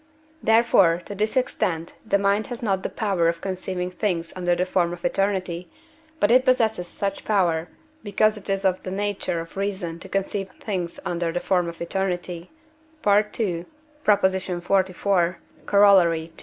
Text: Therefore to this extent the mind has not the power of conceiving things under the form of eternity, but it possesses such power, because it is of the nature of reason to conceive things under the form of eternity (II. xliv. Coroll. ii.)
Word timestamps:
Therefore 0.41 0.99
to 1.05 1.13
this 1.13 1.37
extent 1.37 1.93
the 2.03 2.17
mind 2.17 2.47
has 2.47 2.63
not 2.63 2.81
the 2.81 2.89
power 2.89 3.27
of 3.27 3.39
conceiving 3.39 3.91
things 3.91 4.33
under 4.35 4.55
the 4.55 4.65
form 4.65 4.93
of 4.93 5.05
eternity, 5.05 5.69
but 6.19 6.31
it 6.31 6.43
possesses 6.43 6.87
such 6.87 7.23
power, 7.23 7.67
because 8.01 8.35
it 8.35 8.49
is 8.49 8.65
of 8.65 8.81
the 8.81 8.89
nature 8.89 9.41
of 9.41 9.55
reason 9.55 9.99
to 9.99 10.09
conceive 10.09 10.49
things 10.59 10.99
under 11.05 11.31
the 11.31 11.39
form 11.39 11.67
of 11.69 11.79
eternity 11.79 12.49
(II. 13.05 13.65
xliv. 14.03 15.37
Coroll. 15.67 16.15
ii.) 16.15 16.33